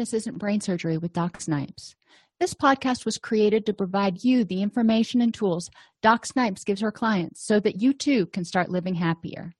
[0.00, 1.94] Happiness Isn't Brain Surgery with Doc Snipes.
[2.38, 5.70] This podcast was created to provide you the information and tools
[6.00, 9.52] Doc Snipes gives her clients so that you too can start living happier.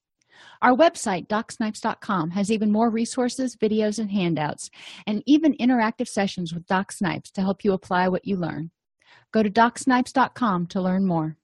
[0.63, 4.71] Our website, docsnipes.com, has even more resources, videos, and handouts,
[5.07, 8.71] and even interactive sessions with Doc Snipes to help you apply what you learn.
[9.33, 11.37] Go to docsnipes.com to learn more.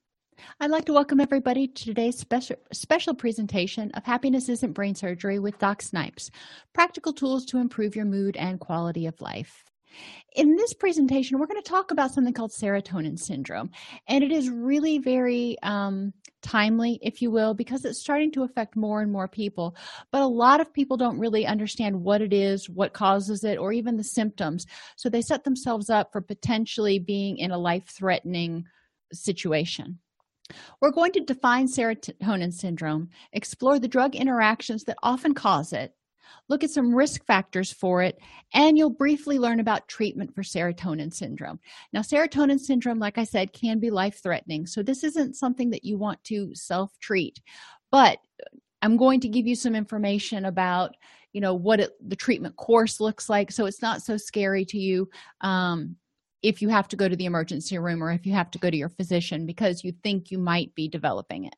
[0.61, 5.39] I'd like to welcome everybody to today's special, special presentation of Happiness Isn't Brain Surgery
[5.39, 6.31] with Doc Snipes
[6.73, 9.65] Practical Tools to Improve Your Mood and Quality of Life.
[10.35, 13.71] In this presentation, we're going to talk about something called serotonin syndrome,
[14.09, 16.13] and it is really very um,
[16.43, 19.75] timely, if you will, because it's starting to affect more and more people.
[20.13, 23.73] But a lot of people don't really understand what it is, what causes it, or
[23.73, 24.67] even the symptoms.
[24.97, 28.67] So they set themselves up for potentially being in a life threatening
[29.13, 29.99] situation.
[30.81, 35.95] We're going to define serotonin syndrome, explore the drug interactions that often cause it,
[36.49, 38.19] look at some risk factors for it,
[38.55, 41.59] and you'll briefly learn about treatment for serotonin syndrome.
[41.93, 44.67] Now, serotonin syndrome, like I said, can be life threatening.
[44.67, 47.41] So, this isn't something that you want to self treat,
[47.91, 48.19] but
[48.83, 50.97] I'm going to give you some information about
[51.33, 54.79] you know what it, the treatment course looks like so it's not so scary to
[54.79, 55.11] you
[55.43, 55.97] um,
[56.43, 58.71] if you have to go to the emergency room or if you have to go
[58.71, 61.57] to your physician because you think you might be developing it.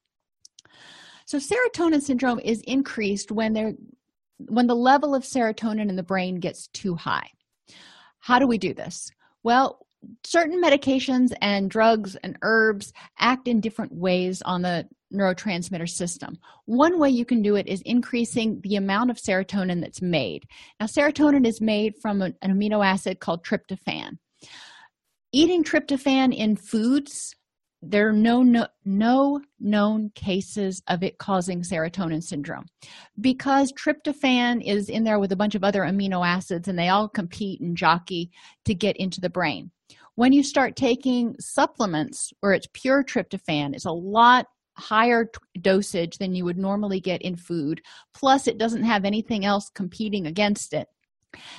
[1.26, 3.74] So serotonin syndrome is increased when there
[4.46, 7.28] when the level of serotonin in the brain gets too high.
[8.20, 9.10] How do we do this?
[9.42, 9.86] Well
[10.24, 16.38] certain medications and drugs and herbs act in different ways on the neurotransmitter system.
[16.66, 20.46] One way you can do it is increasing the amount of serotonin that's made.
[20.78, 24.18] Now serotonin is made from an amino acid called tryptophan
[25.32, 27.34] eating tryptophan in foods
[27.80, 32.66] there are no, no, no known cases of it causing serotonin syndrome.
[33.20, 37.08] Because tryptophan is in there with a bunch of other amino acids and they all
[37.08, 38.30] compete and jockey
[38.64, 39.70] to get into the brain.
[40.16, 46.18] When you start taking supplements where it's pure tryptophan it's a lot higher t- dosage
[46.18, 47.80] than you would normally get in food
[48.14, 50.86] plus it doesn't have anything else competing against it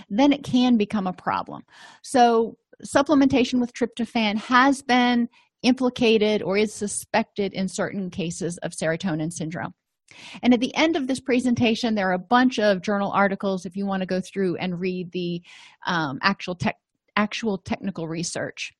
[0.10, 1.64] then it can become a problem.
[2.02, 5.30] So supplementation with tryptophan has been
[5.64, 9.74] implicated or is suspected in certain cases of serotonin syndrome.
[10.42, 13.76] And at the end of this presentation, there are a bunch of journal articles if
[13.76, 15.42] you want to go through and read the
[15.86, 16.78] um, actual, tech,
[17.16, 18.74] actual technical research.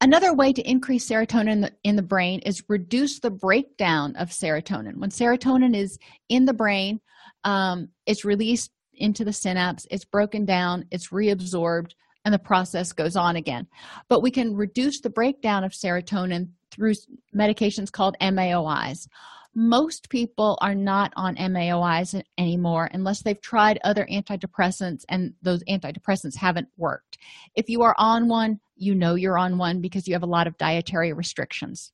[0.00, 4.30] Another way to increase serotonin in the, in the brain is reduce the breakdown of
[4.30, 4.96] serotonin.
[4.96, 5.98] When serotonin is
[6.28, 7.00] in the brain,
[7.44, 11.92] um, it's released into the synapse, it's broken down, it's reabsorbed,
[12.24, 13.66] and the process goes on again.
[14.08, 16.94] But we can reduce the breakdown of serotonin through
[17.34, 19.08] medications called MAOIs.
[19.54, 26.36] Most people are not on MAOIs anymore unless they've tried other antidepressants and those antidepressants
[26.36, 27.18] haven't worked.
[27.54, 30.48] If you are on one, you know you're on one because you have a lot
[30.48, 31.92] of dietary restrictions.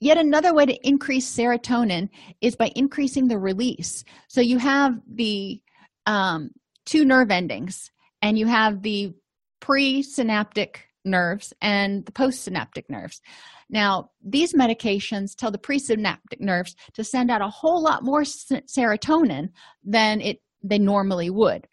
[0.00, 2.08] Yet another way to increase serotonin
[2.40, 4.04] is by increasing the release.
[4.26, 5.62] So you have the
[6.04, 6.50] um,
[6.84, 7.92] two nerve endings
[8.24, 9.12] and you have the
[9.60, 13.20] presynaptic nerves and the postsynaptic nerves.
[13.68, 19.50] Now, these medications tell the presynaptic nerves to send out a whole lot more serotonin
[19.84, 21.68] than it they normally would.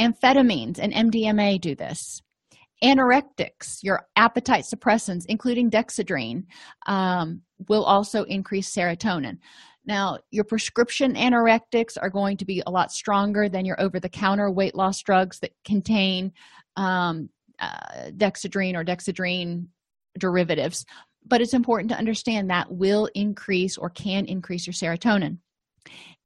[0.00, 2.20] Amphetamines and MDMA do this.
[2.82, 6.46] Anorectics, your appetite suppressants, including dexedrine,
[6.86, 9.38] um, will also increase serotonin.
[9.84, 14.08] Now, your prescription anorectics are going to be a lot stronger than your over the
[14.08, 16.32] counter weight loss drugs that contain
[16.76, 17.28] um,
[17.58, 19.66] uh, dexedrine or dexedrine
[20.18, 20.84] derivatives.
[21.26, 25.38] But it's important to understand that will increase or can increase your serotonin.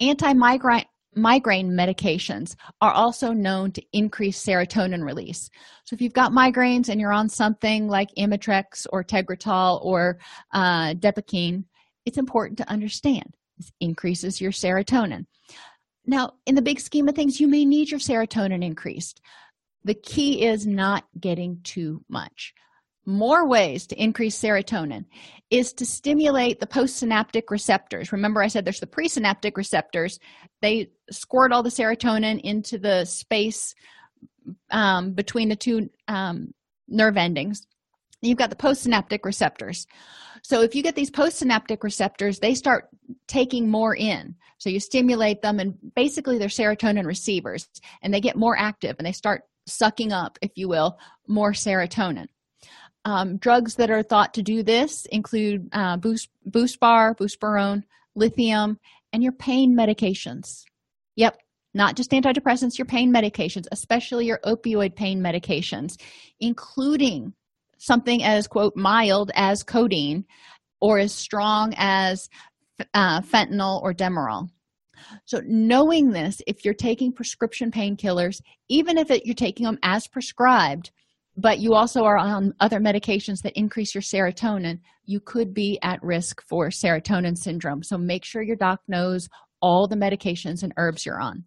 [0.00, 5.48] Anti migraine medications are also known to increase serotonin release.
[5.84, 10.18] So, if you've got migraines and you're on something like Imitrex or Tegretol or
[10.52, 11.64] uh, Depakine,
[12.04, 13.34] it's important to understand
[13.80, 15.26] increases your serotonin.
[16.06, 19.20] Now, in the big scheme of things, you may need your serotonin increased.
[19.84, 22.54] The key is not getting too much.
[23.04, 25.04] More ways to increase serotonin
[25.50, 28.10] is to stimulate the postsynaptic receptors.
[28.10, 30.18] Remember, I said there's the presynaptic receptors,
[30.60, 33.74] they squirt all the serotonin into the space
[34.70, 36.52] um, between the two um,
[36.88, 37.66] nerve endings.
[38.22, 39.86] You've got the postsynaptic receptors.
[40.42, 42.88] So if you get these postsynaptic receptors, they start
[43.26, 44.36] taking more in.
[44.58, 47.68] So you stimulate them, and basically they're serotonin receivers,
[48.02, 52.28] and they get more active and they start sucking up, if you will, more serotonin.
[53.04, 57.84] Um, drugs that are thought to do this include uh, boost, buspirone,
[58.14, 58.78] lithium,
[59.12, 60.64] and your pain medications.
[61.16, 61.38] Yep,
[61.74, 66.00] not just antidepressants, your pain medications, especially your opioid pain medications,
[66.40, 67.32] including
[67.78, 70.24] something as, quote, mild as codeine
[70.80, 72.28] or as strong as
[72.94, 74.48] uh, fentanyl or demerol.
[75.24, 80.06] So, knowing this, if you're taking prescription painkillers, even if it, you're taking them as
[80.06, 80.90] prescribed,
[81.36, 86.02] but you also are on other medications that increase your serotonin, you could be at
[86.02, 87.82] risk for serotonin syndrome.
[87.82, 89.28] So, make sure your doc knows
[89.60, 91.44] all the medications and herbs you're on.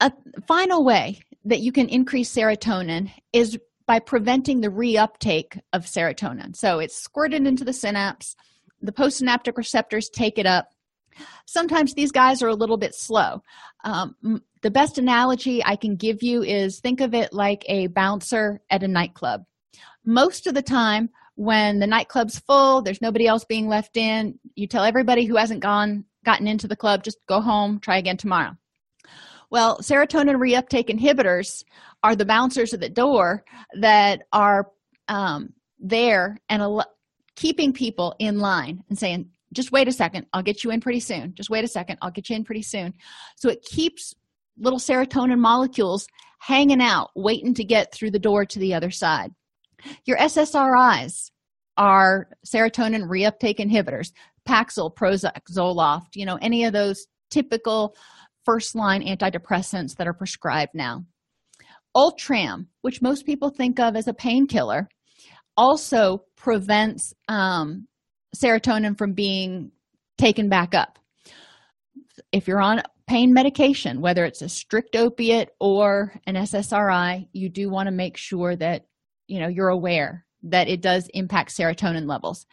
[0.00, 0.12] A
[0.46, 6.56] final way that you can increase serotonin is by preventing the reuptake of serotonin.
[6.56, 8.36] So, it's squirted into the synapse,
[8.80, 10.68] the postsynaptic receptors take it up.
[11.46, 13.42] Sometimes these guys are a little bit slow.
[13.84, 14.16] Um,
[14.64, 18.82] the best analogy i can give you is think of it like a bouncer at
[18.82, 19.44] a nightclub.
[20.04, 24.66] Most of the time when the nightclub's full there's nobody else being left in you
[24.66, 28.52] tell everybody who hasn't gone gotten into the club just go home try again tomorrow
[29.54, 31.62] well serotonin reuptake inhibitors
[32.02, 33.44] are the bouncers at the door
[33.78, 34.72] that are
[35.06, 36.92] um, there and al-
[37.36, 40.98] keeping people in line and saying just wait a second i'll get you in pretty
[40.98, 41.32] soon.
[41.36, 42.92] Just wait a second i'll get you in pretty soon.
[43.36, 44.12] So it keeps
[44.58, 46.08] little serotonin molecules
[46.40, 49.30] hanging out waiting to get through the door to the other side.
[50.04, 51.30] Your ssris
[51.76, 54.10] are serotonin reuptake inhibitors
[54.48, 57.96] paxil prozac zoloft you know any of those typical
[58.44, 61.04] first line antidepressants that are prescribed now.
[61.94, 64.88] Ultram which most people think of as a painkiller
[65.56, 67.86] also prevents um,
[68.36, 69.70] serotonin from being
[70.18, 70.98] taken back up.
[72.32, 77.68] If you're on pain medication whether it's a strict opiate or an ssri you do
[77.68, 78.86] want to make sure that
[79.26, 82.46] you know you're aware that it does impact serotonin levels.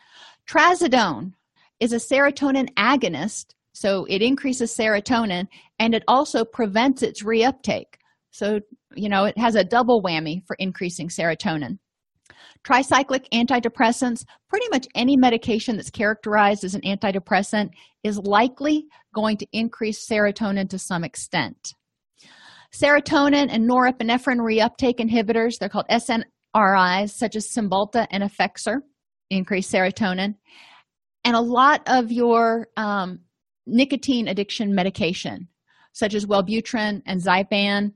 [0.48, 1.34] Trazodone
[1.80, 5.48] is a serotonin agonist so it increases serotonin
[5.80, 7.96] and it also prevents its reuptake.
[8.32, 8.60] So
[8.96, 11.78] you know it has a double whammy for increasing serotonin.
[12.64, 17.72] Tricyclic antidepressants pretty much any medication that's characterized as an antidepressant
[18.04, 18.86] is likely
[19.16, 21.74] going to increase serotonin to some extent.
[22.74, 28.78] Serotonin and norepinephrine reuptake inhibitors they're called snris such as cymbalta and effexor
[29.30, 30.36] increase serotonin.
[31.24, 33.20] And a lot of your um,
[33.66, 35.48] nicotine addiction medication
[35.94, 37.92] such as wellbutrin and zyban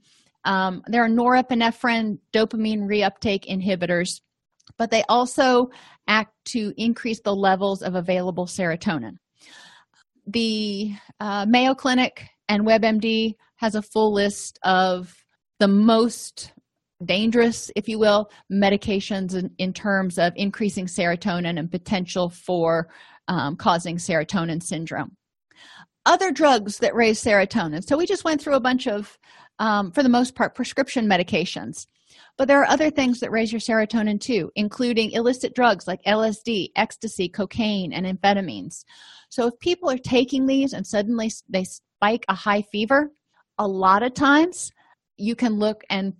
[0.45, 4.21] um, there are norepinephrine dopamine reuptake inhibitors
[4.77, 5.69] but they also
[6.07, 9.17] act to increase the levels of available serotonin.
[10.27, 15.13] The uh, Mayo Clinic and WebMD has a full list of
[15.59, 16.53] the most
[17.03, 22.89] dangerous, if you will, medications in, in terms of increasing serotonin and potential for
[23.27, 25.15] um, causing serotonin syndrome.
[26.05, 27.83] Other drugs that raise serotonin.
[27.83, 29.17] So we just went through a bunch of,
[29.59, 31.87] um, for the most part, prescription medications.
[32.37, 36.69] But there are other things that raise your serotonin too, including illicit drugs like LSD,
[36.75, 38.83] ecstasy, cocaine, and amphetamines.
[39.29, 43.11] So if people are taking these and suddenly they spike a high fever,
[43.57, 44.71] a lot of times
[45.17, 46.13] you can look and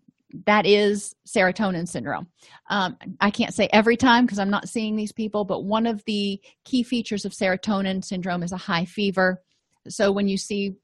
[0.46, 2.28] that is serotonin syndrome.
[2.70, 6.04] Um, I can't say every time because I'm not seeing these people, but one of
[6.06, 9.42] the key features of serotonin syndrome is a high fever.
[9.88, 10.76] So when you see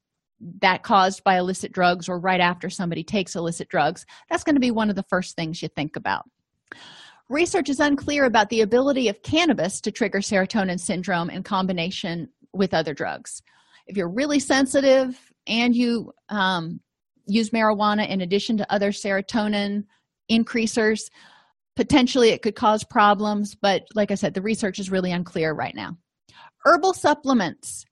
[0.60, 4.60] that caused by illicit drugs or right after somebody takes illicit drugs that's going to
[4.60, 6.24] be one of the first things you think about
[7.28, 12.74] research is unclear about the ability of cannabis to trigger serotonin syndrome in combination with
[12.74, 13.42] other drugs
[13.86, 15.16] if you're really sensitive
[15.46, 16.80] and you um,
[17.26, 19.84] use marijuana in addition to other serotonin
[20.28, 21.10] increasers
[21.76, 25.74] potentially it could cause problems but like i said the research is really unclear right
[25.74, 25.96] now
[26.64, 27.84] herbal supplements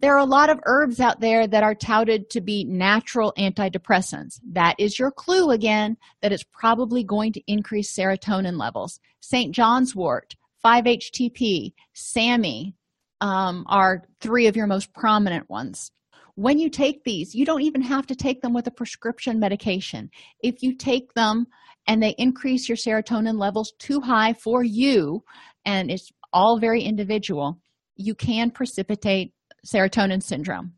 [0.00, 4.40] there are a lot of herbs out there that are touted to be natural antidepressants.
[4.52, 9.00] That is your clue again that it's probably going to increase serotonin levels.
[9.20, 9.52] St.
[9.52, 12.74] John's wort, 5-HTP, SAMe
[13.20, 15.90] um, are three of your most prominent ones.
[16.38, 20.08] When you take these, you don't even have to take them with a prescription medication.
[20.40, 21.48] If you take them
[21.88, 25.24] and they increase your serotonin levels too high for you,
[25.64, 27.58] and it's all very individual,
[27.96, 29.32] you can precipitate
[29.66, 30.74] serotonin syndrome.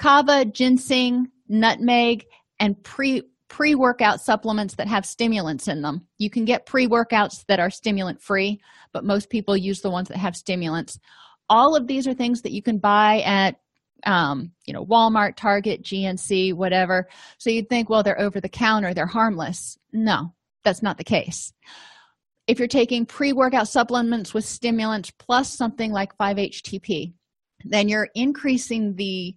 [0.00, 2.24] Kava, ginseng, nutmeg,
[2.58, 6.08] and pre pre workout supplements that have stimulants in them.
[6.18, 8.60] You can get pre workouts that are stimulant free,
[8.92, 10.98] but most people use the ones that have stimulants.
[11.48, 13.61] All of these are things that you can buy at
[14.04, 18.94] um, you know walmart target gnc whatever so you'd think well they're over the counter
[18.94, 20.32] they're harmless no
[20.64, 21.52] that's not the case
[22.46, 27.12] if you're taking pre-workout supplements with stimulants plus something like 5-htp
[27.64, 29.36] then you're increasing the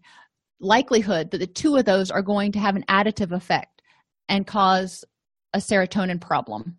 [0.60, 3.82] likelihood that the two of those are going to have an additive effect
[4.30, 5.04] and cause
[5.54, 6.78] a serotonin problem.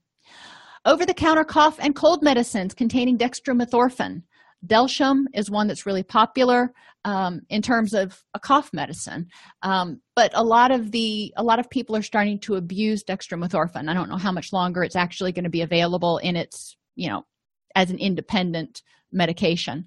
[0.85, 4.23] Over the counter cough and cold medicines containing dextromethorphan.
[4.67, 6.73] Delsym is one that's really popular
[7.05, 9.29] um, in terms of a cough medicine,
[9.63, 13.89] um, but a lot of the a lot of people are starting to abuse dextromethorphan.
[13.89, 17.09] I don't know how much longer it's actually going to be available in its you
[17.09, 17.25] know
[17.75, 18.83] as an independent
[19.13, 19.87] medication.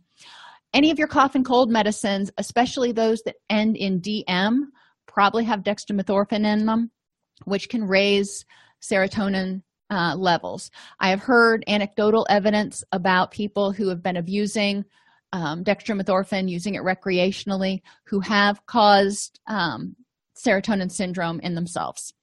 [0.73, 4.67] Any of your cough and cold medicines, especially those that end in DM,
[5.07, 6.91] probably have dextromethorphan in them,
[7.45, 8.45] which can raise
[8.81, 10.71] serotonin uh, levels.
[10.99, 14.85] I have heard anecdotal evidence about people who have been abusing
[15.31, 19.95] um, dextromethorphan, using it recreationally, who have caused um,
[20.35, 22.13] serotonin syndrome in themselves.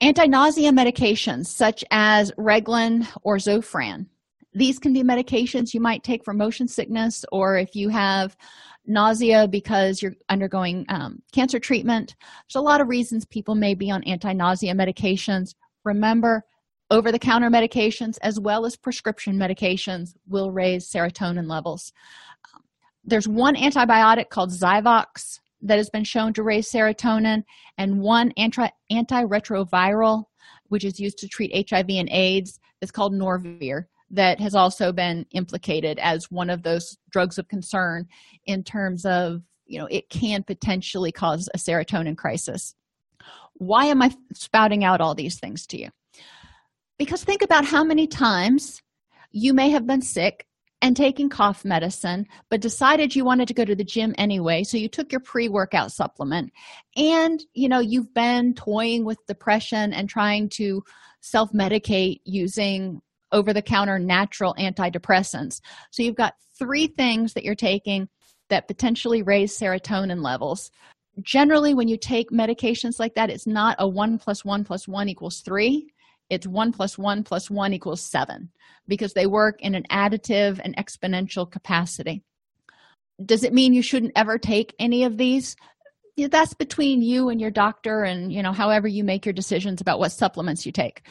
[0.00, 4.06] Anti nausea medications such as Reglan or Zofran
[4.54, 8.36] these can be medications you might take for motion sickness or if you have
[8.86, 13.90] nausea because you're undergoing um, cancer treatment there's a lot of reasons people may be
[13.90, 16.44] on anti-nausea medications remember
[16.92, 21.90] over-the-counter medications as well as prescription medications will raise serotonin levels.
[23.02, 27.44] There's one antibiotic called zyvox that has been shown to raise serotonin
[27.78, 30.24] and one anti antiretroviral
[30.68, 35.24] which is used to treat hiv and aids is called norvir that has also been
[35.30, 38.06] implicated as one of those drugs of concern
[38.46, 42.74] in terms of you know it can potentially cause a serotonin crisis.
[43.54, 45.88] Why am i spouting out all these things to you
[47.04, 48.82] because think about how many times
[49.30, 50.46] you may have been sick
[50.80, 54.76] and taking cough medicine but decided you wanted to go to the gym anyway so
[54.76, 56.52] you took your pre-workout supplement
[56.96, 60.82] and you know you've been toying with depression and trying to
[61.20, 63.00] self-medicate using
[63.32, 65.60] over the counter natural antidepressants.
[65.90, 68.08] So you've got three things that you're taking
[68.50, 70.70] that potentially raise serotonin levels.
[71.22, 75.08] Generally, when you take medications like that, it's not a one plus one plus one
[75.08, 75.88] equals three.
[76.30, 78.50] It's one plus one plus one equals seven
[78.88, 82.22] because they work in an additive and exponential capacity.
[83.24, 85.56] Does it mean you shouldn't ever take any of these?
[86.16, 89.98] that's between you and your doctor and you know however you make your decisions about
[89.98, 91.02] what supplements you take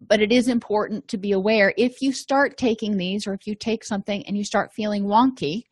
[0.00, 3.54] but it is important to be aware if you start taking these or if you
[3.54, 5.64] take something and you start feeling wonky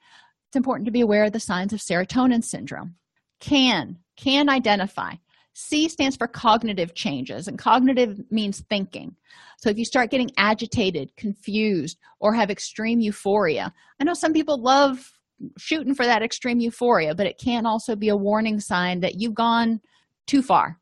[0.48, 2.94] it's important to be aware of the signs of serotonin syndrome
[3.40, 5.12] can can identify
[5.60, 9.16] c stands for cognitive changes and cognitive means thinking.
[9.58, 14.62] So if you start getting agitated confused or have extreme euphoria i know some people
[14.62, 15.10] love
[15.58, 19.34] shooting for that extreme euphoria but it can also be a warning sign that you've
[19.34, 19.80] gone
[20.28, 20.78] too far.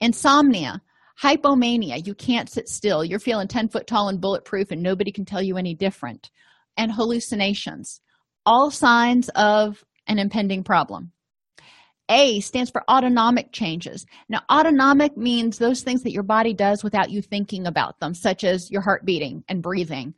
[0.00, 0.82] Insomnia
[1.22, 3.04] hypomania you can't sit still.
[3.04, 6.30] You're feeling 10 foot tall and bulletproof and nobody can tell you any different.
[6.76, 8.02] And hallucinations
[8.44, 11.12] all signs of an impending problem
[12.10, 14.06] a stands for autonomic changes.
[14.28, 18.44] Now autonomic means those things that your body does without you thinking about them such
[18.44, 20.14] as your heart beating and breathing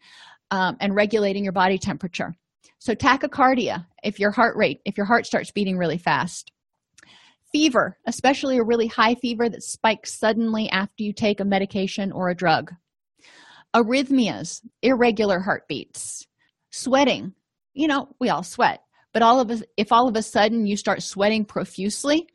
[0.51, 2.35] um, and regulating your body temperature.
[2.79, 6.51] So tachycardia if your heart rate if your heart starts beating really fast.
[7.53, 12.29] Fever especially a really high fever that spikes suddenly after you take a medication or
[12.29, 12.73] a drug.
[13.75, 16.27] Arrhythmias irregular heartbeats.
[16.71, 17.33] Sweating
[17.75, 18.83] you know we all sweat
[19.17, 22.29] but all of us if all of a sudden you start sweating profusely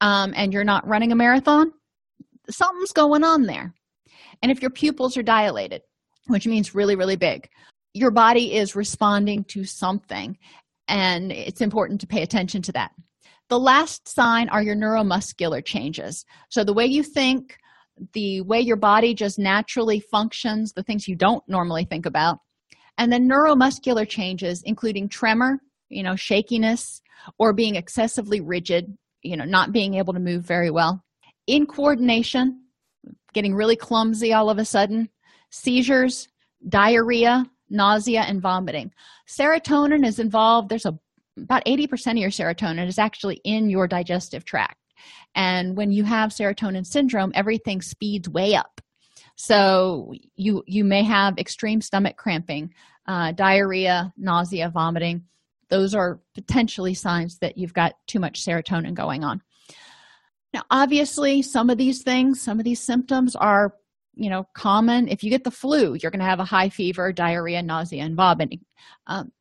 [0.00, 1.70] um, and you're not running a marathon
[2.50, 3.72] something's going on there
[4.42, 5.82] and if your pupils are dilated
[6.26, 7.48] which means really really big
[7.94, 10.36] your body is responding to something
[10.88, 12.90] and it's important to pay attention to that
[13.48, 16.24] the last sign are your neuromuscular changes.
[16.48, 17.56] So, the way you think,
[18.12, 22.38] the way your body just naturally functions, the things you don't normally think about,
[22.98, 27.00] and then neuromuscular changes, including tremor, you know, shakiness,
[27.38, 31.02] or being excessively rigid, you know, not being able to move very well,
[31.46, 32.62] in coordination
[33.32, 35.08] getting really clumsy all of a sudden,
[35.50, 36.26] seizures,
[36.68, 38.90] diarrhea, nausea, and vomiting.
[39.28, 40.70] Serotonin is involved.
[40.70, 40.98] There's a
[41.38, 44.78] about 80% of your serotonin is actually in your digestive tract
[45.34, 48.80] and when you have serotonin syndrome everything speeds way up
[49.36, 52.72] so you you may have extreme stomach cramping
[53.06, 55.22] uh, diarrhea nausea vomiting
[55.68, 59.42] those are potentially signs that you've got too much serotonin going on.
[60.52, 63.74] Now obviously some of these things some of these symptoms are
[64.14, 65.08] you know common.
[65.08, 68.16] If you get the flu you're going to have a high fever diarrhea nausea and
[68.16, 68.60] vomiting.
[69.06, 69.32] Um,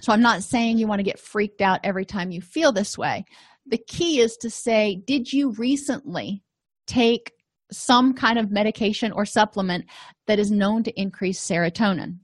[0.00, 2.96] so i'm not saying you want to get freaked out every time you feel this
[2.96, 3.24] way.
[3.66, 6.42] The key is to say did you recently
[6.86, 7.32] take
[7.72, 9.84] some kind of medication or supplement
[10.26, 12.18] that is known to increase serotonin?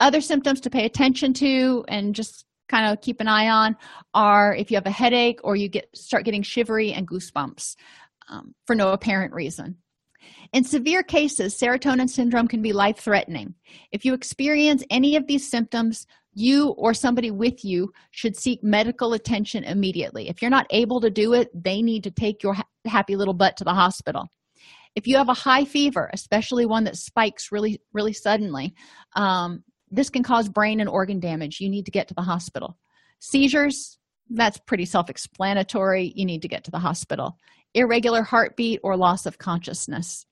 [0.00, 3.76] Other symptoms to pay attention to and just kind of keep an eye on
[4.14, 7.76] are if you have a headache or you get start getting shivery and goosebumps
[8.28, 9.76] um, for no apparent reason.
[10.52, 13.54] In severe cases serotonin syndrome can be life threatening
[13.90, 19.12] if you experience any of these symptoms you or somebody with you should seek medical
[19.12, 20.30] attention immediately.
[20.30, 23.34] If you're not able to do it they need to take your ha- happy little
[23.34, 24.30] butt to the hospital.
[24.94, 28.74] If you have a high fever especially one that spikes really really suddenly
[29.14, 29.62] um,
[29.92, 31.60] this can cause brain and organ damage.
[31.60, 32.76] You need to get to the hospital.
[33.20, 33.98] Seizures
[34.30, 36.12] that's pretty self-explanatory.
[36.16, 37.38] You need to get to the hospital.
[37.74, 40.24] Irregular heartbeat or loss of consciousness.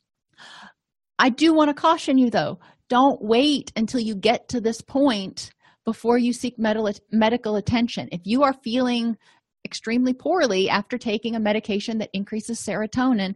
[1.18, 2.60] I do want to caution you though.
[2.88, 5.50] Don't wait until you get to this point
[5.84, 8.08] before you seek medical attention.
[8.10, 9.16] If you are feeling
[9.64, 13.34] extremely poorly after taking a medication that increases serotonin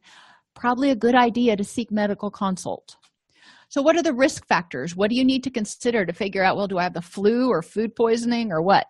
[0.54, 2.96] probably a good idea to seek medical consult
[3.68, 4.94] so what are the risk factors?
[4.94, 7.48] What do you need to consider to figure out well do i have the flu
[7.48, 8.86] or food poisoning or what?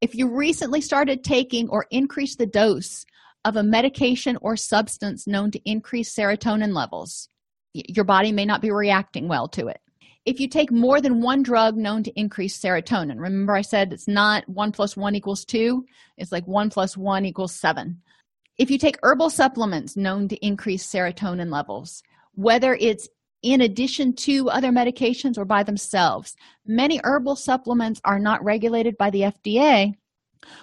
[0.00, 3.04] If you recently started taking or increased the dose
[3.44, 7.28] of a medication or substance known to increase serotonin levels
[7.72, 9.80] your body may not be reacting well to it.
[10.26, 14.08] If you take more than one drug known to increase serotonin remember i said it's
[14.08, 15.84] not one plus one equals two
[16.18, 18.02] it's like one plus one equals seven.
[18.58, 22.02] If you take herbal supplements known to increase serotonin levels
[22.34, 23.08] whether it's
[23.42, 26.36] in addition to other medications or by themselves.
[26.66, 29.94] Many herbal supplements are not regulated by the fda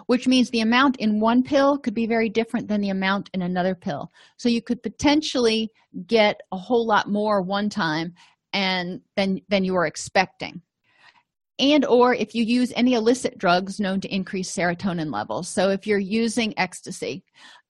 [0.07, 3.41] which means the amount in one pill could be very different than the amount in
[3.41, 4.11] another pill.
[4.37, 5.71] So you could potentially
[6.05, 8.13] get a whole lot more one time
[8.53, 10.61] and than than you were expecting.
[11.59, 15.49] And or if you use any illicit drugs known to increase serotonin levels.
[15.49, 17.23] So if you're using ecstasy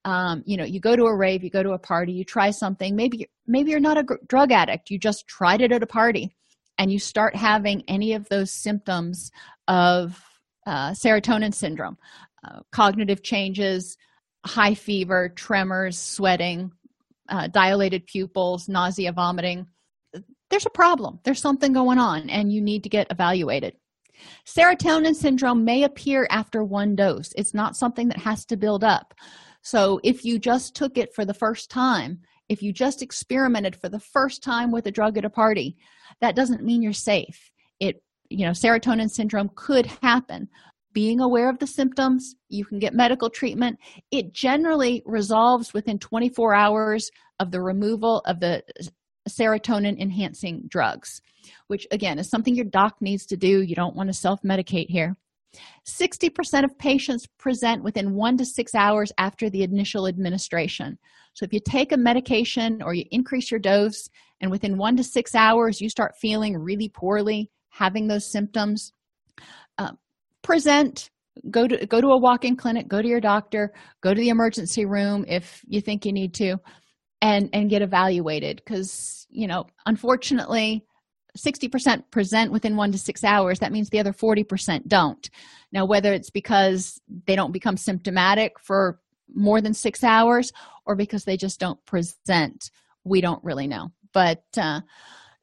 [0.08, 2.50] um, you know you go to a rave you go to a party you try
[2.50, 2.96] something.
[2.96, 4.90] Maybe maybe you're not a drug addict.
[4.90, 6.34] You just tried it at a party
[6.78, 9.32] and you start having any of those symptoms
[9.68, 10.24] of
[10.66, 11.98] uh, serotonin syndrome
[12.46, 13.98] uh, cognitive changes
[14.46, 16.72] high fever tremors sweating
[17.28, 19.68] uh, dilated pupils nausea vomiting.
[20.50, 21.20] There's a problem.
[21.26, 23.76] There's something going on and you need to get evaluated.
[24.46, 27.34] Serotonin syndrome may appear after one dose.
[27.36, 29.14] It's not something that has to build up
[29.68, 33.90] so if you just took it for the first time if you just experimented for
[33.90, 35.76] the first time with a drug at a party
[36.22, 37.52] that doesn't mean you're safe.
[37.80, 40.48] It you know serotonin syndrome could happen.
[40.94, 43.78] Being aware of the symptoms you can get medical treatment.
[44.12, 48.64] It generally resolves within 24 hours of the removal of the
[49.30, 51.22] serotonin enhancing drugs
[51.68, 53.62] which again is something your doc needs to do.
[53.62, 55.16] You don't want to self-medicate here
[55.86, 60.98] 60% of patients present within one to six hours after the initial administration.
[61.34, 64.10] So, if you take a medication or you increase your dose,
[64.42, 68.92] and within one to six hours you start feeling really poorly, having those symptoms,
[69.78, 69.92] uh,
[70.44, 71.10] present.
[71.52, 72.88] Go to go to a walk-in clinic.
[72.88, 73.74] Go to your doctor.
[74.02, 76.58] Go to the emergency room if you think you need to,
[77.22, 78.58] and and get evaluated.
[78.58, 80.87] Because you know, unfortunately,
[81.38, 85.30] 60% present within one to six hours that means the other 40% don't.
[85.72, 89.00] Now whether it's because they don't become symptomatic for
[89.34, 90.54] more than six hours
[90.86, 92.72] or because they just don't present
[93.04, 93.92] we don't really know.
[94.14, 94.82] But uh,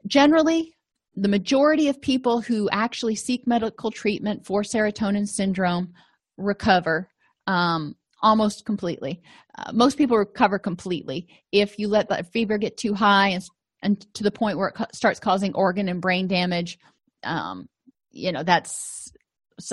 [0.06, 0.74] generally
[1.16, 5.92] the majority of people who actually seek medical treatment for serotonin syndrome
[6.36, 7.08] recover
[7.46, 9.22] um, almost completely.
[9.56, 11.28] Uh, most people recover completely.
[11.52, 13.44] If you let the fever get too high and
[13.84, 16.78] and to the point where it co- starts causing organ and brain damage
[17.22, 17.68] um,
[18.10, 19.12] you know that's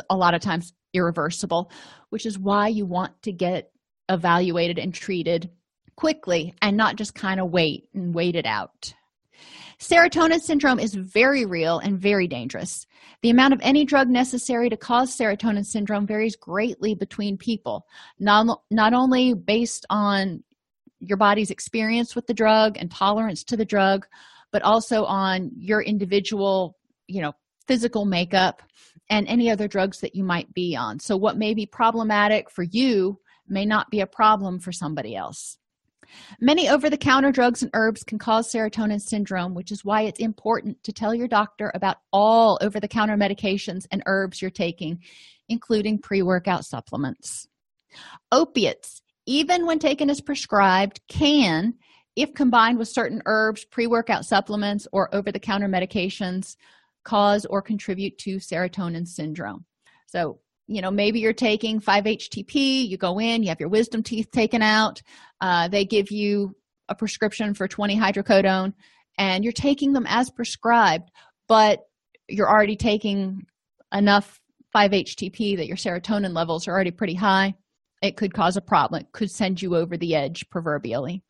[0.10, 1.72] a lot of times irreversible
[2.10, 3.72] which is why you want to get
[4.10, 5.50] evaluated and treated
[5.96, 8.94] quickly and not just kind of wait and wait it out.
[9.80, 12.86] Serotonin syndrome is very real and very dangerous.
[13.24, 17.88] The amount of any drug necessary to cause serotonin syndrome varies greatly between people
[18.20, 20.44] not, not only based on
[21.02, 24.08] your body's experience with the drug and tolerance to the drug
[24.52, 27.34] but also on your individual you know
[27.68, 28.62] physical makeup
[29.10, 31.00] and any other drugs that you might be on.
[31.00, 35.58] So what may be problematic for you may not be a problem for somebody else.
[36.40, 40.92] Many over-the-counter drugs and herbs can cause serotonin syndrome which is why it's important to
[40.92, 45.00] tell your doctor about all over-the-counter medications and herbs you're taking
[45.48, 47.48] including pre-workout supplements.
[48.32, 51.76] Opiates even when taken as prescribed, can,
[52.16, 56.56] if combined with certain herbs, pre workout supplements, or over the counter medications,
[57.04, 59.66] cause or contribute to serotonin syndrome.
[60.08, 64.30] So, you know, maybe you're taking 5-HTP, you go in, you have your wisdom teeth
[64.32, 65.02] taken out,
[65.42, 66.56] uh, they give you
[66.90, 68.74] a prescription for 20 hydrocodone,
[69.18, 71.10] and you're taking them as prescribed,
[71.48, 71.80] but
[72.28, 73.46] you're already taking
[73.94, 74.40] enough
[74.76, 77.54] 5-htp that your serotonin levels are already pretty high
[78.02, 81.24] it could cause a problem it could send you over the edge proverbially.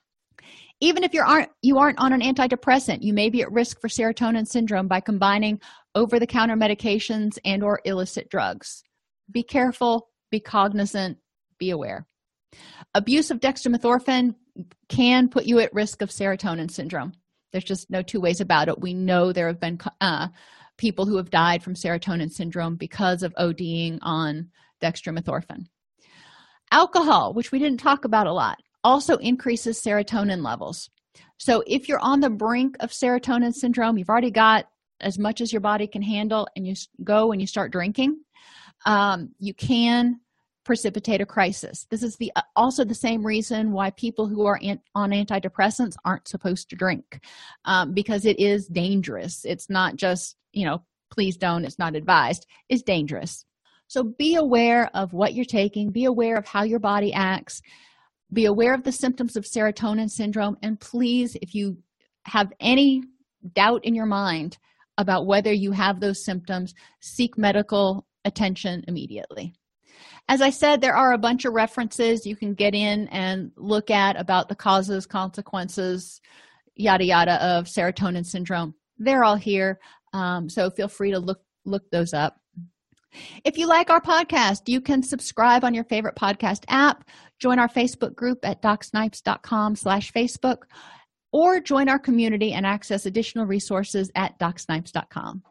[0.79, 3.87] Even if you aren't you aren't on an antidepressant you may be at risk for
[3.87, 5.59] serotonin syndrome by combining
[5.95, 8.83] over-the-counter medications and or illicit drugs.
[9.29, 11.17] Be careful be cognizant
[11.59, 12.07] be aware.
[12.95, 14.35] Abuse of dextromethorphan
[14.89, 17.13] can put you at risk of serotonin syndrome.
[17.51, 18.79] There's just no two ways about it.
[18.79, 20.29] We know there have been uh,
[20.77, 24.49] people who have died from serotonin syndrome because of oding on
[24.81, 25.67] dextromethorphan
[26.71, 30.89] alcohol which we didn't talk about a lot also increases serotonin levels.
[31.37, 34.67] So if you're on the brink of serotonin syndrome you've already got
[34.99, 38.21] as much as your body can handle and you go and you start drinking
[38.85, 40.19] um, you can
[40.63, 41.87] precipitate a crisis.
[41.89, 45.95] This is the uh, also the same reason why people who are in, on antidepressants
[46.05, 47.19] aren't supposed to drink
[47.65, 49.43] um, because it is dangerous.
[49.45, 52.45] It's not just you know please don't it's not advised.
[52.69, 53.45] It's dangerous
[53.91, 55.91] so be aware of what you're taking.
[55.91, 57.61] Be aware of how your body acts.
[58.31, 60.55] Be aware of the symptoms of serotonin syndrome.
[60.63, 61.77] And please if you
[62.23, 63.03] have any
[63.53, 64.57] doubt in your mind
[64.97, 69.53] about whether you have those symptoms seek medical attention immediately.
[70.29, 73.91] As i said there are a bunch of references you can get in and look
[73.91, 76.21] at about the causes consequences
[76.75, 78.73] yada yada of serotonin syndrome.
[78.97, 79.81] They're all here
[80.13, 82.40] um, so feel free to look look those up
[83.43, 87.03] if you like our podcast you can subscribe on your favorite podcast app
[87.39, 90.63] join our facebook group at docsnipes.com slash facebook
[91.31, 95.43] or join our community and access additional resources at docsnipes.com